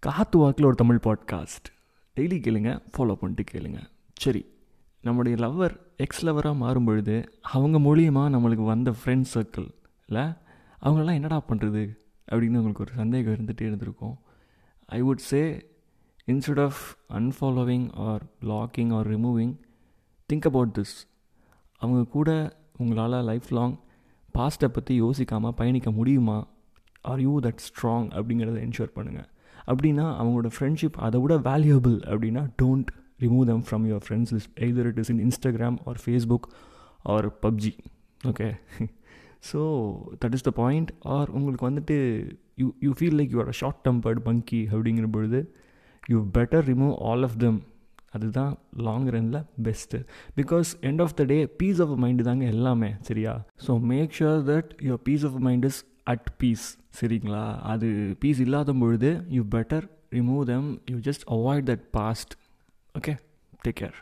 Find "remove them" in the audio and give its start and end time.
33.20-33.64, 60.12-60.68